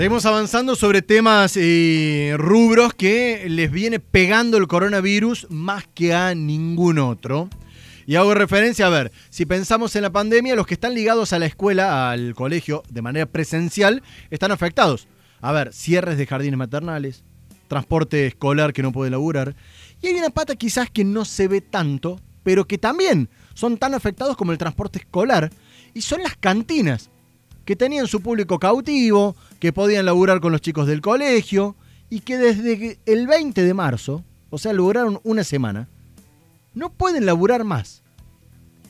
[0.00, 6.34] Seguimos avanzando sobre temas y rubros que les viene pegando el coronavirus más que a
[6.34, 7.50] ningún otro.
[8.06, 11.38] Y hago referencia, a ver, si pensamos en la pandemia, los que están ligados a
[11.38, 15.06] la escuela, al colegio, de manera presencial, están afectados.
[15.42, 17.22] A ver, cierres de jardines maternales,
[17.68, 19.54] transporte escolar que no puede laburar.
[20.00, 23.92] Y hay una pata quizás que no se ve tanto, pero que también son tan
[23.92, 25.50] afectados como el transporte escolar,
[25.92, 27.10] y son las cantinas,
[27.64, 31.76] que tenían su público cautivo, que podían laburar con los chicos del colegio,
[32.08, 35.88] y que desde el 20 de marzo, o sea, lograron una semana,
[36.74, 38.02] no pueden laburar más.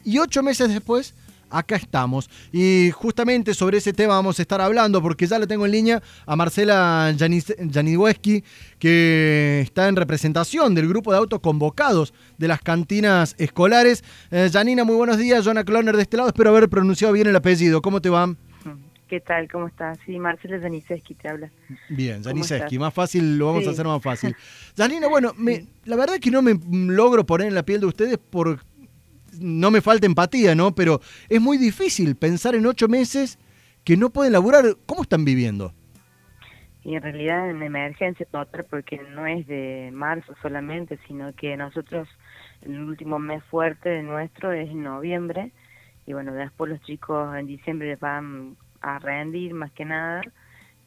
[0.04, 1.14] Y ocho meses después,
[1.50, 2.30] acá estamos.
[2.52, 6.02] Y justamente sobre ese tema vamos a estar hablando, porque ya le tengo en línea
[6.24, 8.44] a Marcela Janiweski,
[8.78, 14.02] que está en representación del grupo de autoconvocados de las cantinas escolares.
[14.30, 15.44] Eh, Janina, muy buenos días.
[15.44, 16.28] Jonah Cloner de este lado.
[16.28, 17.82] Espero haber pronunciado bien el apellido.
[17.82, 18.34] ¿Cómo te va?
[19.10, 19.50] ¿Qué tal?
[19.50, 19.98] ¿Cómo estás?
[20.06, 21.50] Sí, Marcela Janiseski te habla.
[21.88, 24.36] Bien, Janiseski, más fácil, lo vamos a hacer más fácil.
[24.76, 27.86] Janina, bueno, me, la verdad es que no me logro poner en la piel de
[27.86, 28.60] ustedes por...
[29.32, 30.76] No me falta empatía, ¿no?
[30.76, 33.36] Pero es muy difícil pensar en ocho meses
[33.82, 34.64] que no pueden laburar.
[34.86, 35.74] ¿Cómo están viviendo?
[36.84, 42.06] Y en realidad en emergencia total, porque no es de marzo solamente, sino que nosotros
[42.62, 45.50] el último mes fuerte de nuestro es en noviembre,
[46.06, 50.22] y bueno, después los chicos en diciembre van a rendir más que nada.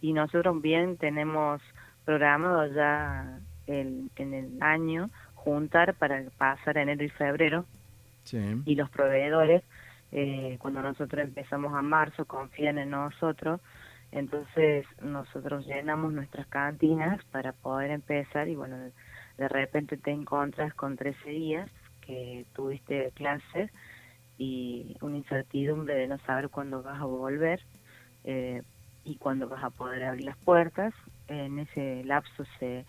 [0.01, 1.61] Y nosotros bien tenemos
[2.05, 7.65] programado ya el, en el año juntar para pasar enero y febrero.
[8.65, 9.63] Y los proveedores
[10.11, 13.59] eh, cuando nosotros empezamos a marzo confían en nosotros.
[14.11, 18.77] Entonces nosotros llenamos nuestras cantinas para poder empezar y bueno
[19.37, 21.69] de repente te encuentras con 13 días
[22.01, 23.71] que tuviste clases
[24.37, 27.59] y una incertidumbre de no saber cuándo vas a volver
[28.23, 28.61] eh,
[29.05, 30.93] y cuando vas a poder abrir las puertas.
[31.27, 32.85] En ese lapso se,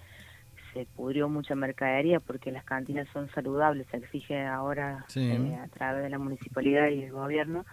[0.72, 3.86] se pudrió mucha mercadería porque las cantinas son saludables.
[3.90, 7.64] Se exige ahora eh, a través de la municipalidad y el gobierno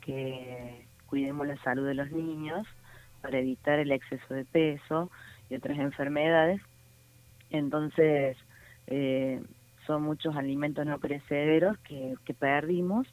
[0.00, 2.66] que cuidemos la salud de los niños
[3.22, 5.10] para evitar el exceso de peso
[5.50, 6.60] y otras enfermedades.
[7.50, 8.36] Entonces,
[8.86, 9.42] eh,
[9.86, 13.06] son muchos alimentos no perecederos que, que perdimos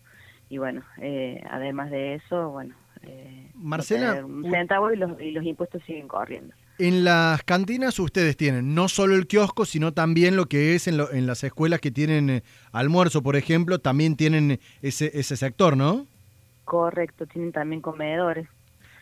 [0.49, 0.83] y bueno,
[1.49, 2.75] además de eso, bueno,
[3.07, 6.53] eh, Marcela, un centavo y los, impuestos siguen corriendo.
[6.77, 10.99] En las cantinas ustedes tienen no solo el kiosco, sino también lo que es en,
[11.11, 16.05] en las escuelas que tienen eh, almuerzo, por ejemplo, también tienen ese, ese sector, ¿no?
[16.65, 18.47] Correcto, tienen también comedores.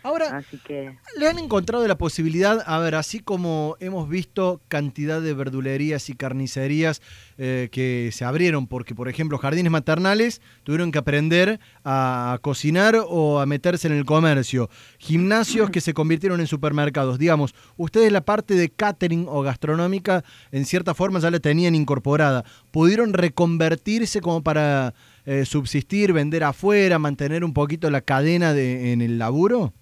[0.04, 0.94] Ahora, así que...
[1.16, 6.14] ¿le han encontrado la posibilidad, a ver, así como hemos visto cantidad de verdulerías y
[6.14, 7.00] carnicerías
[7.38, 13.40] eh, que se abrieron, porque por ejemplo jardines maternales tuvieron que aprender a cocinar o
[13.40, 18.56] a meterse en el comercio, gimnasios que se convirtieron en supermercados, digamos, ustedes la parte
[18.56, 20.22] de catering o gastronómica
[20.52, 24.92] en cierta forma ya la tenían incorporada, ¿pudieron reconvertirse como para
[25.24, 29.72] eh, subsistir, vender afuera, mantener un poquito la cadena de, en el laburo?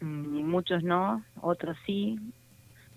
[0.00, 2.18] Y muchos no, otros sí,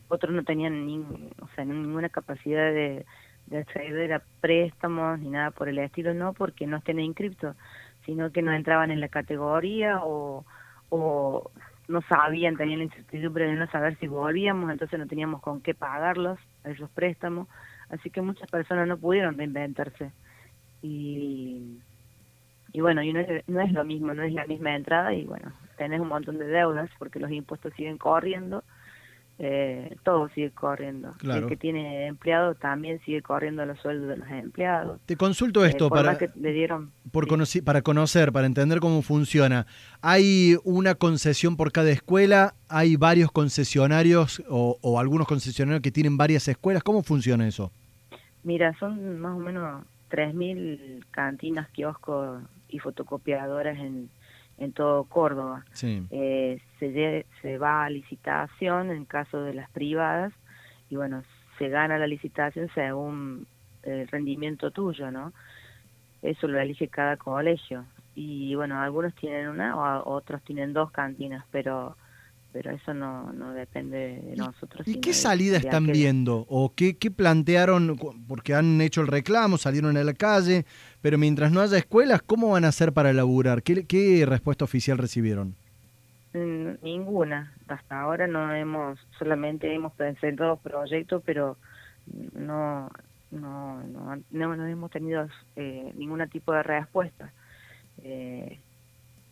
[0.08, 3.06] otros no tenían ni, o sea, ninguna capacidad de,
[3.48, 7.56] de acceder a préstamos ni nada por el estilo, no porque no estén inscriptos,
[8.06, 10.46] sino que no entraban en la categoría o,
[10.90, 11.52] o
[11.88, 15.74] no sabían, tenían la incertidumbre de no saber si volvíamos, entonces no teníamos con qué
[15.74, 17.48] pagarlos, esos préstamos,
[17.90, 20.12] así que muchas personas no pudieron reinventarse.
[20.82, 21.80] Y,
[22.72, 25.26] y bueno, y no es, no es lo mismo, no es la misma entrada y
[25.26, 28.64] bueno, tenés un montón de deudas porque los impuestos siguen corriendo,
[29.40, 31.16] eh, todo sigue corriendo.
[31.24, 35.00] El que tiene empleado también sigue corriendo los sueldos de los empleados.
[35.06, 37.28] Te consulto esto eh, para, que le dieron, por
[37.64, 39.66] para conocer, para entender cómo funciona.
[40.02, 42.54] ¿Hay una concesión por cada escuela?
[42.68, 46.84] ¿Hay varios concesionarios o, o algunos concesionarios que tienen varias escuelas?
[46.84, 47.72] ¿Cómo funciona eso?
[48.44, 54.10] Mira, son más o menos 3.000 cantinas, kioscos y fotocopiadoras en,
[54.58, 55.66] en todo Córdoba.
[55.84, 60.34] Eh, se, se va a licitación en caso de las privadas
[60.90, 61.24] y bueno,
[61.58, 63.48] se gana la licitación según
[63.84, 65.34] el rendimiento tuyo, ¿no?
[66.22, 67.86] Eso lo elige cada colegio.
[68.16, 71.96] Y bueno, algunos tienen una o otros tienen dos cantinas, pero
[72.52, 74.88] pero eso no, no depende de nosotros.
[74.88, 76.46] ¿Y qué salida están viendo?
[76.50, 77.98] ¿O qué, qué plantearon?
[78.28, 80.66] Porque han hecho el reclamo, salieron a la calle,
[81.02, 83.62] pero mientras no haya escuelas, ¿cómo van a hacer para laburar?
[83.64, 85.56] ¿Qué, qué respuesta oficial recibieron?
[86.34, 87.54] Mm, ninguna.
[87.68, 91.58] Hasta ahora no hemos, solamente hemos presentado proyectos, pero
[92.34, 92.90] no,
[93.32, 97.32] no, no, no, hemos tenido eh, ningún tipo de respuesta.
[98.04, 98.60] Eh,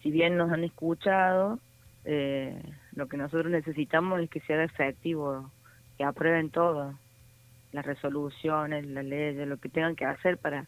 [0.02, 1.60] si bien nos han escuchado,
[2.06, 2.62] eh,
[2.98, 5.52] Lo que nosotros necesitamos es que sea efectivo,
[6.00, 6.96] que aprueben todo,
[7.72, 10.66] las resoluciones, las leyes, lo que tengan que hacer para,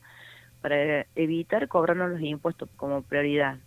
[0.61, 3.57] para evitar cobrarnos los impuestos como prioridad.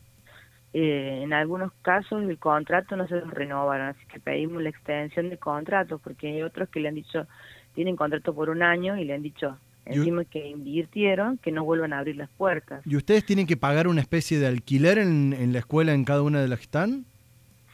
[0.74, 5.28] Eh, en algunos casos el contrato no se los renovaron, así que pedimos la extensión
[5.28, 7.26] de contrato, porque hay otros que le han dicho,
[7.74, 11.92] tienen contrato por un año y le han dicho, encima que invirtieron, que no vuelvan
[11.92, 12.86] a abrir las puertas.
[12.86, 16.22] ¿Y ustedes tienen que pagar una especie de alquiler en, en la escuela en cada
[16.22, 17.06] una de las que están?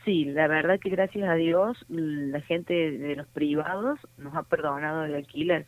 [0.09, 5.05] Sí, la verdad que gracias a Dios la gente de los privados nos ha perdonado
[5.05, 5.67] el alquiler,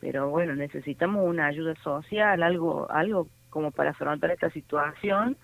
[0.00, 5.36] pero bueno, necesitamos una ayuda social, algo, algo como para afrontar esta situación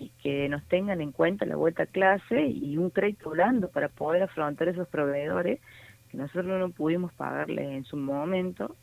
[0.00, 3.88] y que nos tengan en cuenta la vuelta a clase y un crédito blando para
[3.88, 5.60] poder afrontar esos proveedores
[6.10, 8.74] que nosotros no pudimos pagarle en su momento.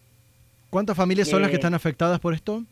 [0.70, 2.64] ¿Cuántas familias son las que están afectadas por esto?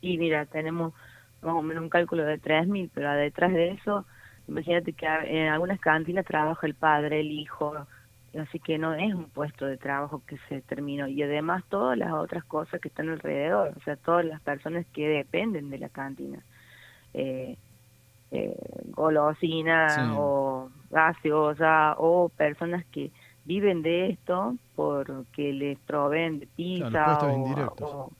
[0.00, 0.94] Y mira, tenemos
[1.42, 4.06] más o menos un cálculo de 3.000, pero detrás de eso
[4.48, 7.74] Imagínate que en algunas cantinas trabaja el padre, el hijo,
[8.38, 11.08] así que no es un puesto de trabajo que se terminó.
[11.08, 15.08] Y además todas las otras cosas que están alrededor, o sea, todas las personas que
[15.08, 16.38] dependen de la cantina.
[17.14, 17.56] Eh,
[18.32, 18.56] eh,
[18.86, 23.12] golosina o gaseosa o personas que
[23.44, 27.18] viven de esto porque les proveen de pizza
[27.80, 28.10] o,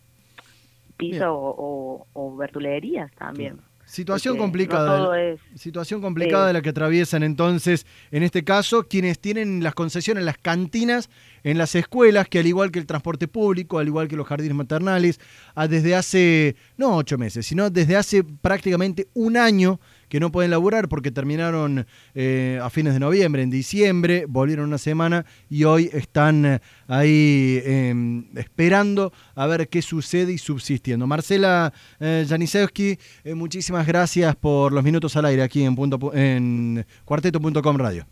[0.97, 3.59] pizza o, o, verdulerías también.
[3.87, 5.37] Situación complicada.
[5.55, 10.39] situación complicada de la que atraviesan entonces, en este caso, quienes tienen las concesiones, las
[10.39, 11.09] cantinas
[11.45, 14.57] en las escuelas, que al igual que el transporte público, al igual que los jardines
[14.57, 15.21] maternales,
[15.69, 20.89] desde hace, no ocho meses, sino desde hace prácticamente un año que no pueden laburar
[20.89, 26.45] porque terminaron eh, a fines de noviembre, en diciembre, volvieron una semana y hoy están
[26.45, 31.07] eh, ahí em, esperando a ver qué sucede y subsistiendo.
[31.07, 32.99] Marcela eh, Janisewski,
[33.35, 38.07] muchísimas gracias por los minutos al aire aquí en, punto, en cuarteto.com radio.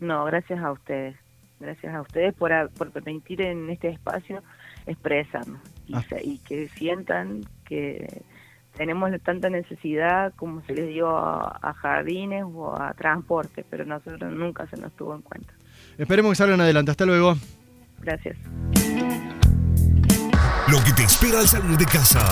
[0.00, 1.16] No, gracias a ustedes.
[1.60, 4.42] Gracias a ustedes por, por permitir en este espacio
[4.86, 6.04] expresarnos y, ah.
[6.22, 8.22] y que sientan que
[8.76, 14.66] tenemos tanta necesidad como se les dio a, jardines o a transporte, pero nosotros nunca
[14.66, 15.52] se nos tuvo en cuenta.
[15.96, 16.90] Esperemos que salgan adelante.
[16.90, 17.34] Hasta luego.
[18.00, 18.36] Gracias.
[20.68, 22.24] Lo que te espera al salir de casa.